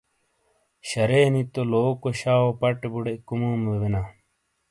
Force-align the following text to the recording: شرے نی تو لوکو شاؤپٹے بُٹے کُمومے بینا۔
شرے 0.89 1.21
نی 1.33 1.41
تو 1.53 1.61
لوکو 1.71 2.09
شاؤپٹے 2.19 2.87
بُٹے 2.93 3.13
کُمومے 3.27 3.75
بینا۔ 3.81 4.01